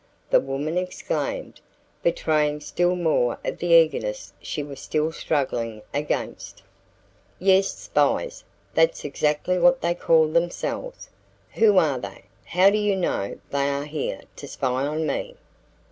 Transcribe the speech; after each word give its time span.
the 0.31 0.39
woman 0.39 0.79
exclaimed, 0.79 1.61
betraying 2.01 2.59
still 2.59 2.95
more 2.95 3.37
of 3.45 3.59
the 3.59 3.67
eagerness 3.67 4.33
she 4.41 4.63
was 4.63 4.79
still 4.79 5.11
struggling 5.11 5.83
against. 5.93 6.63
"Yes 7.37 7.75
spies. 7.77 8.43
That's 8.73 9.05
exactly 9.05 9.59
what 9.59 9.81
they 9.81 9.93
call 9.93 10.27
themselves." 10.31 11.11
"Who 11.53 11.77
are 11.77 11.99
they? 11.99 12.23
how 12.45 12.71
do 12.71 12.79
you 12.79 12.95
know 12.95 13.37
they 13.51 13.69
are 13.69 13.85
here 13.85 14.21
to 14.37 14.47
spy 14.47 14.87
on 14.87 15.05
me?" 15.05 15.35